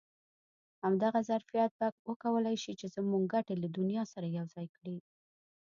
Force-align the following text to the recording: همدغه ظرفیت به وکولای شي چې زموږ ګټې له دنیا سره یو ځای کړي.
همدغه 0.83 1.19
ظرفیت 1.29 1.71
به 1.79 1.87
وکولای 2.09 2.57
شي 2.63 2.73
چې 2.79 2.87
زموږ 2.95 3.23
ګټې 3.33 3.55
له 3.63 3.67
دنیا 3.77 4.03
سره 4.13 4.27
یو 4.37 4.45
ځای 4.55 4.67
کړي. 4.75 4.97